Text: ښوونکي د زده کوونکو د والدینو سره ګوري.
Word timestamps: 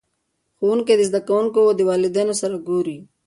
ښوونکي 0.57 0.93
د 0.97 1.01
زده 1.09 1.21
کوونکو 1.27 1.61
د 1.77 1.79
والدینو 1.89 2.33
سره 2.41 2.55
ګوري. 2.67 2.97